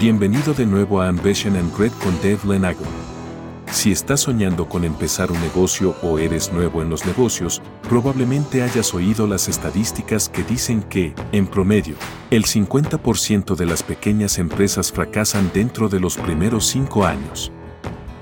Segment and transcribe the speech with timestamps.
[0.00, 2.86] Bienvenido de nuevo a Ambition and Great con Dave Lenago.
[3.70, 8.94] Si estás soñando con empezar un negocio o eres nuevo en los negocios, probablemente hayas
[8.94, 11.96] oído las estadísticas que dicen que, en promedio,
[12.30, 17.52] el 50% de las pequeñas empresas fracasan dentro de los primeros 5 años.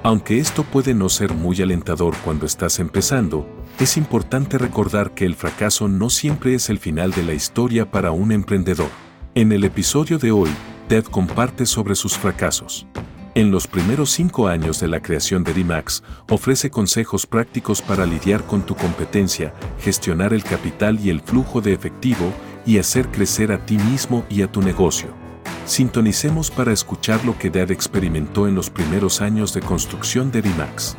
[0.02, 3.46] Aunque esto puede no ser muy alentador cuando estás empezando,
[3.78, 8.10] es importante recordar que el fracaso no siempre es el final de la historia para
[8.10, 8.90] un emprendedor.
[9.36, 10.50] En el episodio de hoy,
[10.88, 12.86] Ted comparte sobre sus fracasos.
[13.34, 18.42] En los primeros cinco años de la creación de DMAX, ofrece consejos prácticos para lidiar
[18.46, 22.32] con tu competencia, gestionar el capital y el flujo de efectivo
[22.64, 25.10] y hacer crecer a ti mismo y a tu negocio.
[25.66, 30.96] Sintonicemos para escuchar lo que Dad experimentó en los primeros años de construcción de DMAX.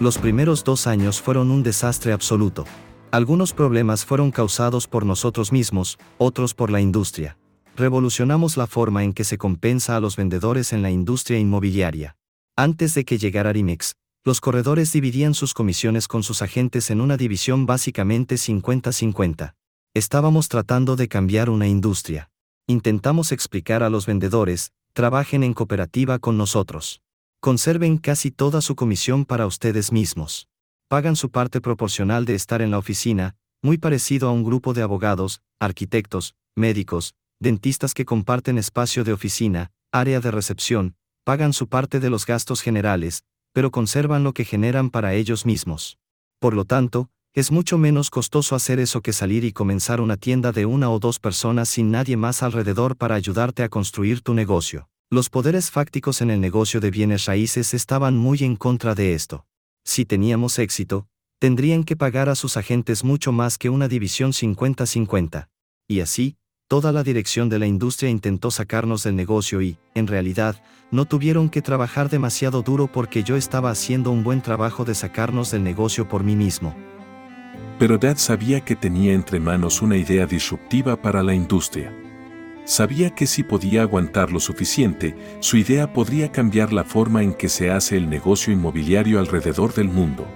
[0.00, 2.64] Los primeros dos años fueron un desastre absoluto.
[3.12, 7.36] Algunos problemas fueron causados por nosotros mismos, otros por la industria.
[7.76, 12.16] Revolucionamos la forma en que se compensa a los vendedores en la industria inmobiliaria.
[12.56, 17.18] Antes de que llegara Rimex, los corredores dividían sus comisiones con sus agentes en una
[17.18, 19.56] división básicamente 50-50.
[19.92, 22.30] Estábamos tratando de cambiar una industria.
[22.66, 27.02] Intentamos explicar a los vendedores, trabajen en cooperativa con nosotros.
[27.40, 30.48] Conserven casi toda su comisión para ustedes mismos.
[30.92, 34.82] Pagan su parte proporcional de estar en la oficina, muy parecido a un grupo de
[34.82, 41.98] abogados, arquitectos, médicos, dentistas que comparten espacio de oficina, área de recepción, pagan su parte
[41.98, 45.96] de los gastos generales, pero conservan lo que generan para ellos mismos.
[46.38, 50.52] Por lo tanto, es mucho menos costoso hacer eso que salir y comenzar una tienda
[50.52, 54.90] de una o dos personas sin nadie más alrededor para ayudarte a construir tu negocio.
[55.08, 59.46] Los poderes fácticos en el negocio de bienes raíces estaban muy en contra de esto.
[59.84, 61.06] Si teníamos éxito,
[61.38, 65.48] tendrían que pagar a sus agentes mucho más que una división 50-50.
[65.88, 66.36] Y así,
[66.68, 71.50] toda la dirección de la industria intentó sacarnos del negocio y, en realidad, no tuvieron
[71.50, 76.08] que trabajar demasiado duro porque yo estaba haciendo un buen trabajo de sacarnos del negocio
[76.08, 76.74] por mí mismo
[77.82, 81.92] pero Dad sabía que tenía entre manos una idea disruptiva para la industria.
[82.64, 87.48] Sabía que si podía aguantar lo suficiente, su idea podría cambiar la forma en que
[87.48, 90.26] se hace el negocio inmobiliario alrededor del mundo.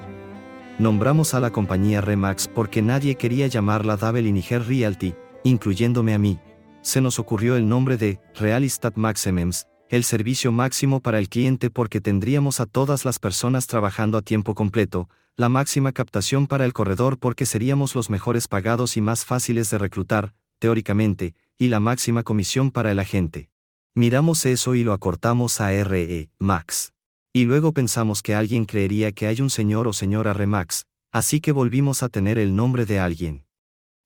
[0.79, 5.15] Nombramos a la compañía Remax porque nadie quería llamarla Dabel Realty,
[5.45, 6.41] incluyéndome a mí.
[6.83, 12.01] Se nos ocurrió el nombre de Realistat Maximems, el servicio máximo para el cliente porque
[12.01, 17.19] tendríamos a todas las personas trabajando a tiempo completo, la máxima captación para el corredor
[17.19, 22.71] porque seríamos los mejores pagados y más fáciles de reclutar, teóricamente, y la máxima comisión
[22.71, 23.49] para el agente.
[23.95, 26.93] Miramos eso y lo acortamos a RE, Max.
[27.33, 31.53] Y luego pensamos que alguien creería que hay un señor o señora Remax, así que
[31.53, 33.45] volvimos a tener el nombre de alguien.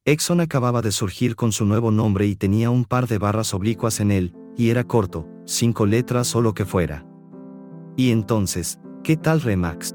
[0.04, 4.00] Exxon acababa de surgir con su nuevo nombre y tenía un par de barras oblicuas
[4.00, 7.06] en él, y era corto, cinco letras o lo que fuera.
[7.96, 9.94] Y entonces, ¿qué tal Remax?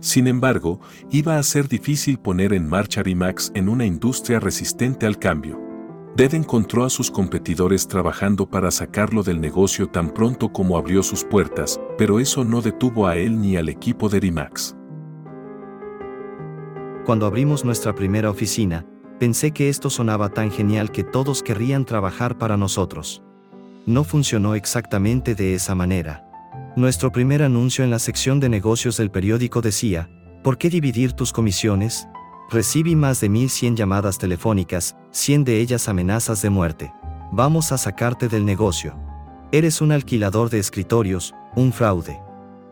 [0.00, 5.18] Sin embargo, iba a ser difícil poner en marcha Rimax en una industria resistente al
[5.18, 5.60] cambio.
[6.16, 11.24] Ded encontró a sus competidores trabajando para sacarlo del negocio tan pronto como abrió sus
[11.24, 14.76] puertas, pero eso no detuvo a él ni al equipo de Rimax.
[17.04, 18.84] Cuando abrimos nuestra primera oficina,
[19.18, 23.22] pensé que esto sonaba tan genial que todos querrían trabajar para nosotros.
[23.86, 26.27] No funcionó exactamente de esa manera.
[26.78, 30.08] Nuestro primer anuncio en la sección de negocios del periódico decía,
[30.44, 32.06] ¿por qué dividir tus comisiones?
[32.52, 36.92] Recibí más de 1100 llamadas telefónicas, 100 de ellas amenazas de muerte.
[37.32, 38.96] Vamos a sacarte del negocio.
[39.50, 42.20] Eres un alquilador de escritorios, un fraude.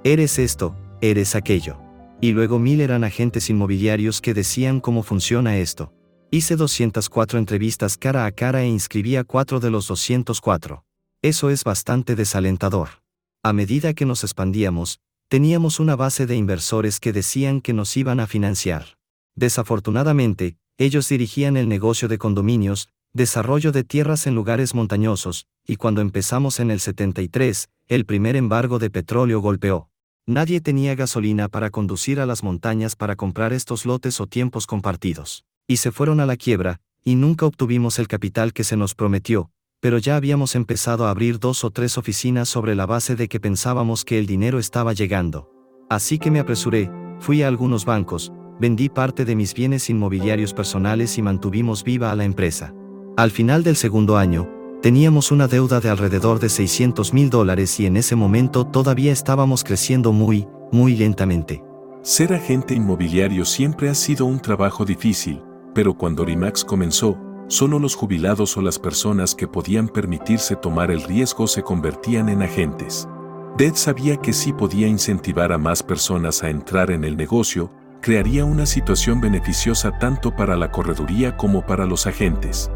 [0.04, 1.76] Eres esto, eres aquello.
[2.20, 5.92] Y luego mil eran agentes inmobiliarios que decían cómo funciona esto.
[6.30, 10.84] Hice 204 entrevistas cara a cara e inscribí a 4 de los 204.
[11.22, 13.04] Eso es bastante desalentador.
[13.46, 14.98] A medida que nos expandíamos,
[15.28, 18.98] teníamos una base de inversores que decían que nos iban a financiar.
[19.36, 26.00] Desafortunadamente, ellos dirigían el negocio de condominios, desarrollo de tierras en lugares montañosos, y cuando
[26.00, 29.90] empezamos en el 73, el primer embargo de petróleo golpeó.
[30.26, 35.44] Nadie tenía gasolina para conducir a las montañas para comprar estos lotes o tiempos compartidos.
[35.68, 39.52] Y se fueron a la quiebra, y nunca obtuvimos el capital que se nos prometió,
[39.86, 43.38] pero ya habíamos empezado a abrir dos o tres oficinas sobre la base de que
[43.38, 45.48] pensábamos que el dinero estaba llegando.
[45.88, 46.90] Así que me apresuré,
[47.20, 52.16] fui a algunos bancos, vendí parte de mis bienes inmobiliarios personales y mantuvimos viva a
[52.16, 52.74] la empresa.
[53.16, 54.50] Al final del segundo año,
[54.82, 59.62] teníamos una deuda de alrededor de 600 mil dólares y en ese momento todavía estábamos
[59.62, 61.62] creciendo muy, muy lentamente.
[62.02, 65.40] Ser agente inmobiliario siempre ha sido un trabajo difícil,
[65.76, 67.16] pero cuando Rimax comenzó,
[67.48, 72.42] solo los jubilados o las personas que podían permitirse tomar el riesgo se convertían en
[72.42, 73.08] agentes.
[73.56, 77.72] Dead sabía que si podía incentivar a más personas a entrar en el negocio,
[78.02, 82.70] crearía una situación beneficiosa tanto para la correduría como para los agentes.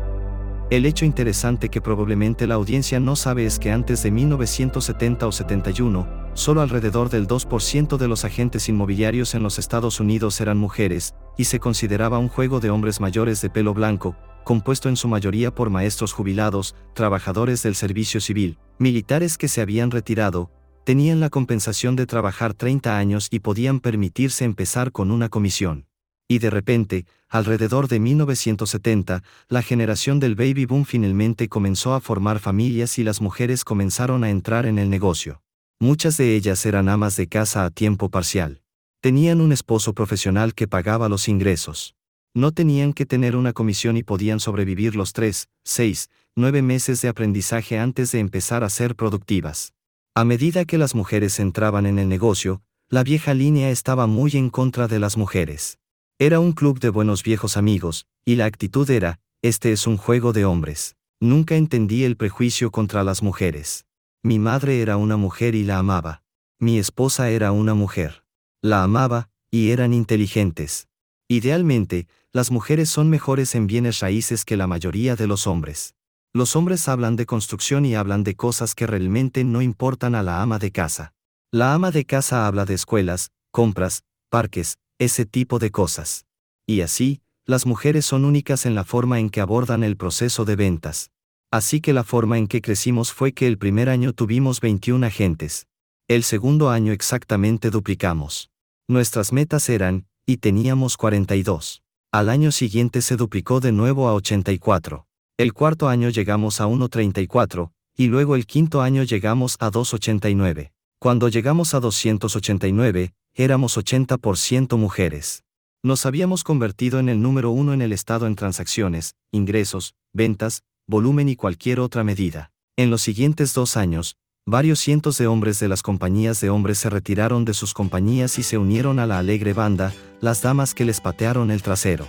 [0.70, 5.32] El hecho interesante que probablemente la audiencia no sabe es que antes de 1970 o
[5.32, 11.14] 71, solo alrededor del 2% de los agentes inmobiliarios en los Estados Unidos eran mujeres,
[11.36, 14.14] y se consideraba un juego de hombres mayores de pelo blanco,
[14.44, 19.90] compuesto en su mayoría por maestros jubilados, trabajadores del servicio civil, militares que se habían
[19.90, 20.50] retirado,
[20.84, 25.86] tenían la compensación de trabajar 30 años y podían permitirse empezar con una comisión
[26.30, 32.38] y de repente, alrededor de 1970, la generación del baby boom finalmente comenzó a formar
[32.38, 35.42] familias y las mujeres comenzaron a entrar en el negocio.
[35.80, 38.62] Muchas de ellas eran amas de casa a tiempo parcial.
[39.00, 41.96] Tenían un esposo profesional que pagaba los ingresos.
[42.34, 47.08] No tenían que tener una comisión y podían sobrevivir los tres, seis, nueve meses de
[47.08, 49.74] aprendizaje antes de empezar a ser productivas.
[50.14, 54.48] A medida que las mujeres entraban en el negocio, la vieja línea estaba muy en
[54.48, 55.78] contra de las mujeres.
[56.20, 60.32] Era un club de buenos viejos amigos, y la actitud era, este es un juego
[60.32, 60.96] de hombres.
[61.18, 63.86] Nunca entendí el prejuicio contra las mujeres.
[64.22, 66.22] Mi madre era una mujer y la amaba.
[66.60, 68.24] Mi esposa era una mujer.
[68.62, 70.88] La amaba, y eran inteligentes.
[71.28, 75.94] Idealmente, las mujeres son mejores en bienes raíces que la mayoría de los hombres.
[76.32, 80.40] Los hombres hablan de construcción y hablan de cosas que realmente no importan a la
[80.40, 81.12] ama de casa.
[81.50, 86.24] La ama de casa habla de escuelas, compras, parques, ese tipo de cosas.
[86.68, 90.54] Y así, las mujeres son únicas en la forma en que abordan el proceso de
[90.54, 91.10] ventas.
[91.50, 95.66] Así que la forma en que crecimos fue que el primer año tuvimos 21 agentes.
[96.06, 98.50] El segundo año exactamente duplicamos.
[98.86, 101.82] Nuestras metas eran, y teníamos 42.
[102.12, 105.06] Al año siguiente se duplicó de nuevo a 84.
[105.38, 110.72] El cuarto año llegamos a 1.34, y luego el quinto año llegamos a 2.89.
[110.98, 115.44] Cuando llegamos a 289, éramos 80% mujeres.
[115.84, 121.28] Nos habíamos convertido en el número uno en el estado en transacciones, ingresos, ventas, volumen
[121.28, 122.50] y cualquier otra medida.
[122.76, 124.16] En los siguientes dos años,
[124.50, 128.42] varios cientos de hombres de las compañías de hombres se retiraron de sus compañías y
[128.42, 132.06] se unieron a la alegre banda, las damas que les patearon el trasero.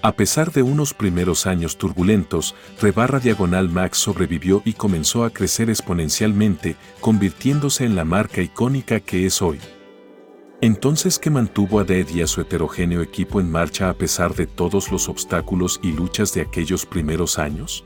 [0.00, 5.70] A pesar de unos primeros años turbulentos, Rebarra Diagonal Max sobrevivió y comenzó a crecer
[5.70, 9.58] exponencialmente, convirtiéndose en la marca icónica que es hoy.
[10.60, 14.46] Entonces, ¿qué mantuvo a Dead y a su heterogéneo equipo en marcha a pesar de
[14.46, 17.84] todos los obstáculos y luchas de aquellos primeros años?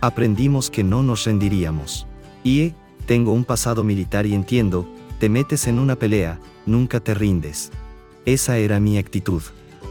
[0.00, 2.06] Aprendimos que no nos rendiríamos.
[2.44, 2.72] Y,
[3.06, 7.70] tengo un pasado militar y entiendo, te metes en una pelea, nunca te rindes.
[8.24, 9.42] Esa era mi actitud.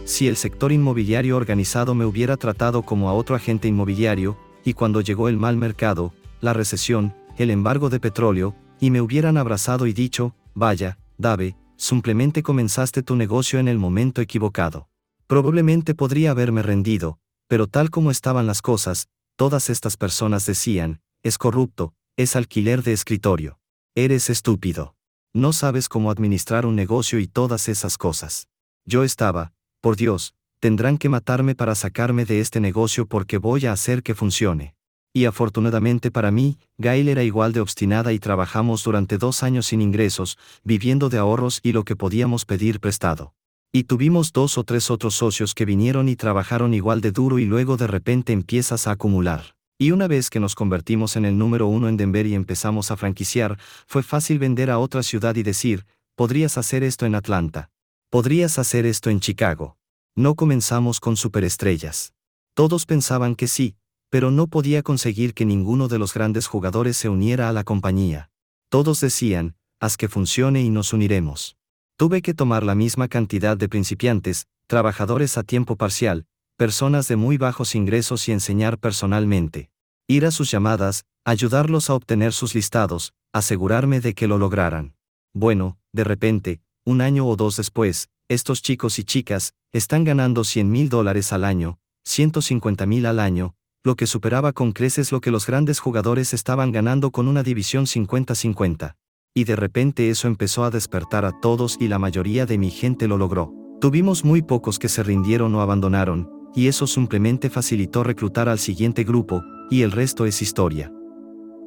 [0.06, 5.02] Si el sector inmobiliario organizado me hubiera tratado como a otro agente inmobiliario, y cuando
[5.02, 9.94] llegó el mal mercado, la recesión, el embargo de petróleo, y me hubieran abrazado y
[9.94, 14.90] dicho, vaya, Dave, simplemente comenzaste tu negocio en el momento equivocado.
[15.28, 21.38] Probablemente podría haberme rendido, pero tal como estaban las cosas, todas estas personas decían, es
[21.38, 23.60] corrupto, es alquiler de escritorio.
[23.96, 24.96] Eres estúpido.
[25.34, 28.48] No sabes cómo administrar un negocio y todas esas cosas.
[28.86, 33.72] Yo estaba, por Dios, tendrán que matarme para sacarme de este negocio porque voy a
[33.72, 34.76] hacer que funcione.
[35.14, 39.82] Y afortunadamente para mí, Gail era igual de obstinada y trabajamos durante dos años sin
[39.82, 43.34] ingresos, viviendo de ahorros y lo que podíamos pedir prestado.
[43.74, 47.46] Y tuvimos dos o tres otros socios que vinieron y trabajaron igual de duro y
[47.46, 49.56] luego de repente empiezas a acumular.
[49.82, 52.98] Y una vez que nos convertimos en el número uno en Denver y empezamos a
[52.98, 53.58] franquiciar,
[53.88, 57.72] fue fácil vender a otra ciudad y decir, podrías hacer esto en Atlanta.
[58.12, 59.78] Podrías hacer esto en Chicago.
[60.16, 62.14] No comenzamos con superestrellas.
[62.54, 63.76] Todos pensaban que sí,
[64.12, 68.30] pero no podía conseguir que ninguno de los grandes jugadores se uniera a la compañía.
[68.70, 71.56] Todos decían, haz que funcione y nos uniremos.
[71.98, 76.28] Tuve que tomar la misma cantidad de principiantes, trabajadores a tiempo parcial,
[76.62, 79.72] personas de muy bajos ingresos y enseñar personalmente.
[80.08, 84.94] Ir a sus llamadas, ayudarlos a obtener sus listados, asegurarme de que lo lograran.
[85.34, 90.70] Bueno, de repente, un año o dos después, estos chicos y chicas, están ganando 100
[90.70, 95.32] mil dólares al año, 150 mil al año, lo que superaba con creces lo que
[95.32, 98.98] los grandes jugadores estaban ganando con una división 50-50.
[99.34, 103.08] Y de repente eso empezó a despertar a todos y la mayoría de mi gente
[103.08, 103.52] lo logró.
[103.82, 109.04] Tuvimos muy pocos que se rindieron o abandonaron, y eso simplemente facilitó reclutar al siguiente
[109.04, 110.92] grupo, y el resto es historia.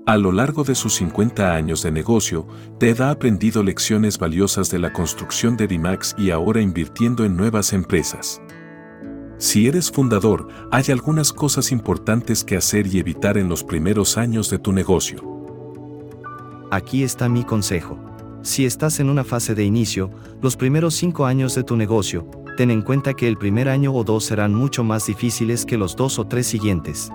[0.07, 2.47] A lo largo de sus 50 años de negocio,
[2.79, 7.73] Ted ha aprendido lecciones valiosas de la construcción de DIMAX y ahora invirtiendo en nuevas
[7.73, 8.43] empresas.
[9.39, 14.51] Si eres fundador, hay algunas cosas importantes que hacer y evitar en los primeros años
[14.51, 15.23] de tu negocio.
[16.71, 17.99] Aquí está mi consejo.
[18.43, 20.11] Si estás en una fase de inicio,
[20.43, 24.05] los primeros cinco años de tu negocio, ten en cuenta que el primer año o
[24.05, 27.11] dos serán mucho más difíciles que los dos o tres siguientes.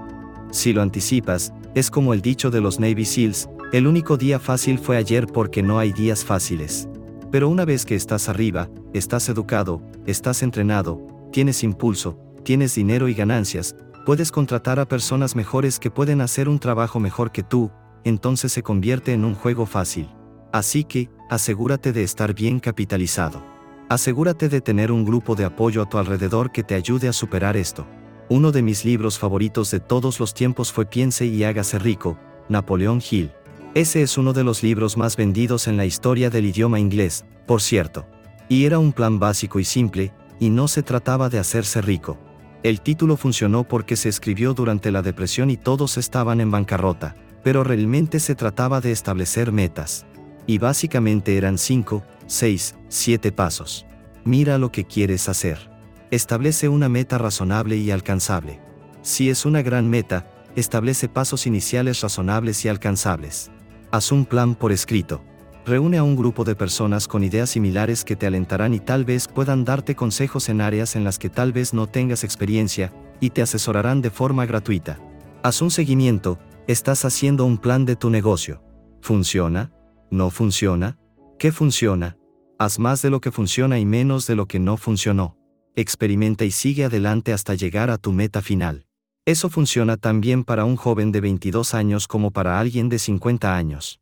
[0.51, 4.79] Si lo anticipas, es como el dicho de los Navy SEALs, el único día fácil
[4.79, 6.89] fue ayer porque no hay días fáciles.
[7.31, 10.99] Pero una vez que estás arriba, estás educado, estás entrenado,
[11.31, 16.57] tienes impulso, tienes dinero y ganancias, puedes contratar a personas mejores que pueden hacer un
[16.57, 17.69] trabajo mejor que tú,
[18.03, 20.09] entonces se convierte en un juego fácil.
[20.51, 23.58] Así que, asegúrate de estar bien capitalizado.
[23.89, 27.57] Asegúrate de tener un grupo de apoyo a tu alrededor que te ayude a superar
[27.57, 27.87] esto.
[28.29, 32.19] Uno de mis libros favoritos de todos los tiempos fue Piense y hágase rico,
[32.49, 33.31] Napoleón Hill.
[33.73, 37.63] Ese es uno de los libros más vendidos en la historia del idioma inglés, por
[37.63, 38.05] cierto.
[38.47, 42.19] Y era un plan básico y simple, y no se trataba de hacerse rico.
[42.61, 47.63] El título funcionó porque se escribió durante la depresión y todos estaban en bancarrota, pero
[47.63, 50.05] realmente se trataba de establecer metas.
[50.45, 53.87] Y básicamente eran 5, 6, 7 pasos.
[54.23, 55.71] Mira lo que quieres hacer.
[56.11, 58.59] Establece una meta razonable y alcanzable.
[59.01, 63.49] Si es una gran meta, establece pasos iniciales razonables y alcanzables.
[63.89, 65.23] Haz un plan por escrito.
[65.65, 69.27] Reúne a un grupo de personas con ideas similares que te alentarán y tal vez
[69.27, 73.41] puedan darte consejos en áreas en las que tal vez no tengas experiencia, y te
[73.41, 74.99] asesorarán de forma gratuita.
[75.41, 78.61] Haz un seguimiento, estás haciendo un plan de tu negocio.
[79.01, 79.71] ¿Funciona?
[80.11, 80.99] ¿No funciona?
[81.39, 82.18] ¿Qué funciona?
[82.61, 85.37] Haz más de lo que funciona y menos de lo que no funcionó.
[85.77, 88.85] Experimenta y sigue adelante hasta llegar a tu meta final.
[89.25, 93.55] Eso funciona tan bien para un joven de 22 años como para alguien de 50
[93.55, 94.01] años.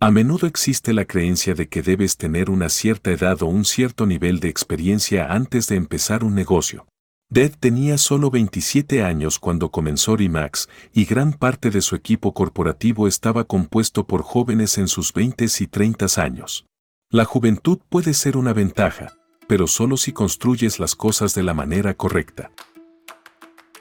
[0.00, 4.06] A menudo existe la creencia de que debes tener una cierta edad o un cierto
[4.06, 6.86] nivel de experiencia antes de empezar un negocio.
[7.28, 13.06] Dead tenía solo 27 años cuando comenzó Rimax y gran parte de su equipo corporativo
[13.06, 16.64] estaba compuesto por jóvenes en sus 20 y 30 años.
[17.12, 19.12] La juventud puede ser una ventaja,
[19.46, 22.50] pero solo si construyes las cosas de la manera correcta.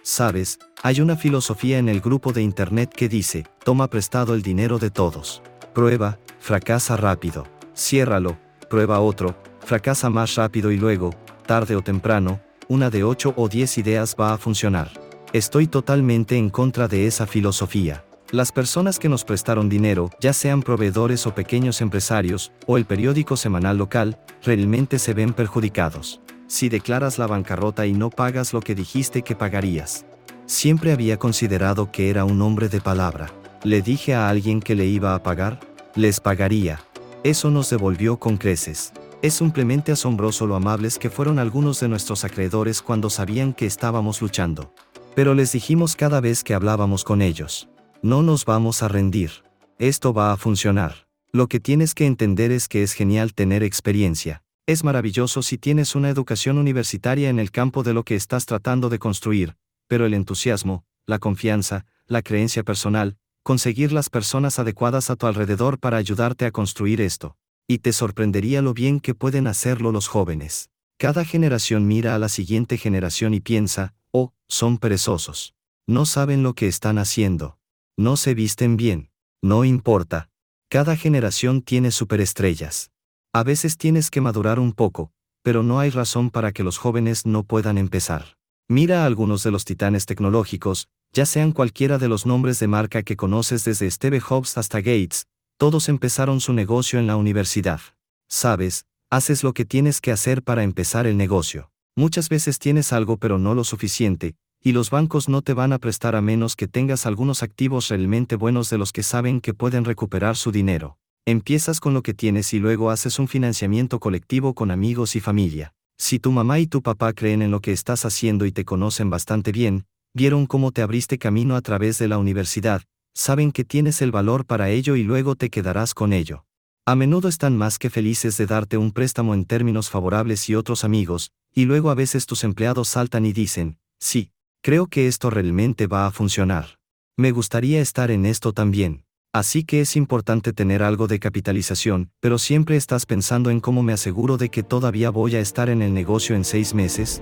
[0.01, 4.79] Sabes, hay una filosofía en el grupo de Internet que dice, toma prestado el dinero
[4.79, 5.41] de todos.
[5.73, 7.47] Prueba, fracasa rápido.
[7.73, 8.38] Ciérralo,
[8.69, 11.11] prueba otro, fracasa más rápido y luego,
[11.45, 14.91] tarde o temprano, una de ocho o diez ideas va a funcionar.
[15.31, 18.03] Estoy totalmente en contra de esa filosofía.
[18.31, 23.35] Las personas que nos prestaron dinero, ya sean proveedores o pequeños empresarios, o el periódico
[23.35, 26.21] semanal local, realmente se ven perjudicados.
[26.47, 30.05] Si declaras la bancarrota y no pagas lo que dijiste que pagarías.
[30.45, 33.33] Siempre había considerado que era un hombre de palabra.
[33.63, 35.59] Le dije a alguien que le iba a pagar,
[35.95, 36.79] les pagaría.
[37.25, 38.93] Eso nos devolvió con creces.
[39.21, 44.21] Es simplemente asombroso lo amables que fueron algunos de nuestros acreedores cuando sabían que estábamos
[44.21, 44.73] luchando.
[45.15, 47.67] Pero les dijimos cada vez que hablábamos con ellos,
[48.03, 49.31] no nos vamos a rendir.
[49.77, 51.08] Esto va a funcionar.
[51.31, 54.43] Lo que tienes que entender es que es genial tener experiencia.
[54.65, 58.89] Es maravilloso si tienes una educación universitaria en el campo de lo que estás tratando
[58.89, 59.55] de construir,
[59.88, 65.79] pero el entusiasmo, la confianza, la creencia personal, conseguir las personas adecuadas a tu alrededor
[65.79, 67.38] para ayudarte a construir esto.
[67.67, 70.70] Y te sorprendería lo bien que pueden hacerlo los jóvenes.
[70.98, 75.53] Cada generación mira a la siguiente generación y piensa, oh, son perezosos.
[75.88, 77.58] No saben lo que están haciendo.
[77.98, 79.10] No se visten bien.
[79.41, 80.29] No importa.
[80.69, 82.91] Cada generación tiene superestrellas.
[83.33, 85.12] A veces tienes que madurar un poco,
[85.43, 88.38] pero no hay razón para que los jóvenes no puedan empezar.
[88.69, 93.03] Mira a algunos de los titanes tecnológicos, ya sean cualquiera de los nombres de marca
[93.03, 97.81] que conoces desde Steve Jobs hasta Gates, todos empezaron su negocio en la universidad.
[98.29, 101.69] Sabes, haces lo que tienes que hacer para empezar el negocio.
[101.95, 105.79] Muchas veces tienes algo pero no lo suficiente, y los bancos no te van a
[105.79, 109.85] prestar a menos que tengas algunos activos realmente buenos de los que saben que pueden
[109.85, 110.97] recuperar su dinero.
[111.25, 115.73] Empiezas con lo que tienes y luego haces un financiamiento colectivo con amigos y familia.
[115.97, 119.09] Si tu mamá y tu papá creen en lo que estás haciendo y te conocen
[119.09, 124.01] bastante bien, vieron cómo te abriste camino a través de la universidad, saben que tienes
[124.01, 126.45] el valor para ello y luego te quedarás con ello.
[126.85, 130.83] A menudo están más que felices de darte un préstamo en términos favorables y otros
[130.83, 135.87] amigos, y luego a veces tus empleados saltan y dicen, sí, creo que esto realmente
[135.87, 136.79] va a funcionar.
[137.17, 139.03] Me gustaría estar en esto también.
[139.33, 143.93] Así que es importante tener algo de capitalización, pero siempre estás pensando en cómo me
[143.93, 147.21] aseguro de que todavía voy a estar en el negocio en seis meses,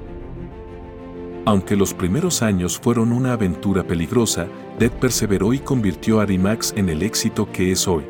[1.50, 6.89] aunque los primeros años fueron una aventura peligrosa, Dead perseveró y convirtió a Rimax en
[6.89, 8.03] el éxito que es hoy.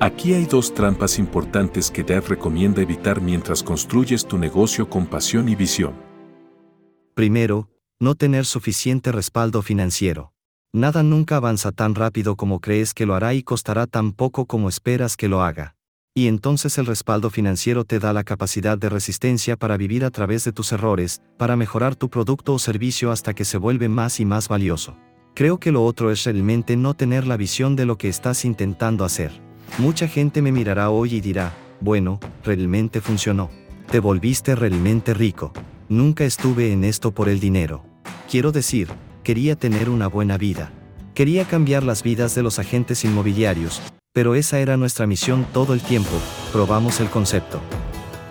[0.00, 5.48] Aquí hay dos trampas importantes que Dead recomienda evitar mientras construyes tu negocio con pasión
[5.48, 5.94] y visión.
[7.14, 7.68] Primero,
[8.02, 10.32] no tener suficiente respaldo financiero.
[10.72, 14.68] Nada nunca avanza tan rápido como crees que lo hará y costará tan poco como
[14.68, 15.76] esperas que lo haga.
[16.12, 20.42] Y entonces el respaldo financiero te da la capacidad de resistencia para vivir a través
[20.42, 24.24] de tus errores, para mejorar tu producto o servicio hasta que se vuelve más y
[24.24, 24.96] más valioso.
[25.34, 29.04] Creo que lo otro es realmente no tener la visión de lo que estás intentando
[29.04, 29.30] hacer.
[29.78, 33.48] Mucha gente me mirará hoy y dirá, bueno, realmente funcionó.
[33.92, 35.52] Te volviste realmente rico.
[35.88, 37.91] Nunca estuve en esto por el dinero.
[38.32, 38.88] Quiero decir,
[39.24, 40.72] quería tener una buena vida.
[41.14, 43.82] Quería cambiar las vidas de los agentes inmobiliarios,
[44.14, 46.18] pero esa era nuestra misión todo el tiempo,
[46.50, 47.60] probamos el concepto.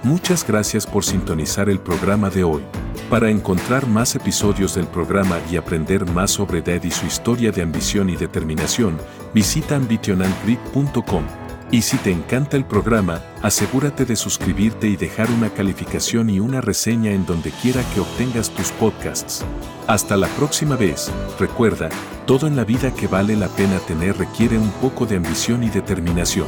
[0.01, 2.63] Muchas gracias por sintonizar el programa de hoy.
[3.11, 7.61] Para encontrar más episodios del programa y aprender más sobre Dad y su historia de
[7.61, 8.97] ambición y determinación,
[9.35, 11.25] visita ambitionalgrid.com.
[11.73, 16.59] Y si te encanta el programa, asegúrate de suscribirte y dejar una calificación y una
[16.59, 19.45] reseña en donde quiera que obtengas tus podcasts.
[19.87, 21.09] Hasta la próxima vez,
[21.39, 21.87] recuerda,
[22.27, 25.69] todo en la vida que vale la pena tener requiere un poco de ambición y
[25.69, 26.47] determinación.